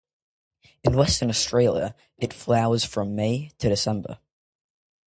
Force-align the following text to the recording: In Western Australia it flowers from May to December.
In 0.83 0.95
Western 0.95 1.29
Australia 1.29 1.93
it 2.17 2.33
flowers 2.33 2.83
from 2.83 3.15
May 3.15 3.51
to 3.59 3.69
December. 3.69 4.17